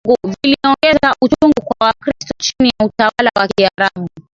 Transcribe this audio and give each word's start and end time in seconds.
viliongeza 0.43 1.13
uchungu 1.21 1.61
kwa 1.63 1.87
Wakristo 1.87 2.33
chini 2.37 2.71
ya 2.79 2.85
utawala 2.85 3.31
wa 3.39 3.47
Kiarabu 3.47 4.09